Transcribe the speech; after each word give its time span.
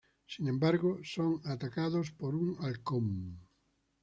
Sin 0.25 0.47
embargo, 0.47 0.97
son 1.03 1.41
atacados 1.45 2.09
por 2.09 2.33
un 2.33 2.57
halcón. 2.65 3.37